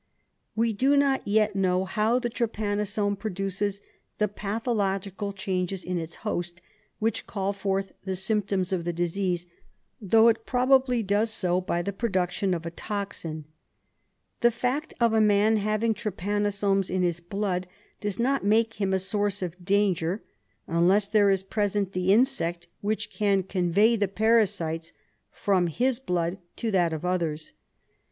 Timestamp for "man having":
15.21-15.93